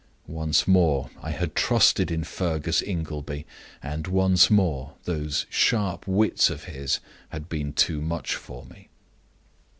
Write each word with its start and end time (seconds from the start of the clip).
Once 0.25 0.67
more 0.67 1.11
I 1.21 1.29
had 1.29 1.53
trusted 1.53 2.09
in 2.09 2.23
Fergus 2.23 2.81
Ingleby, 2.81 3.45
and 3.83 4.07
once 4.07 4.49
more 4.49 4.95
those 5.03 5.45
sharp 5.47 6.07
wits 6.07 6.49
of 6.49 6.63
his 6.63 6.99
had 7.29 7.47
been 7.49 7.71
too 7.71 8.01
much 8.01 8.33
for 8.33 8.65
me. 8.65 8.89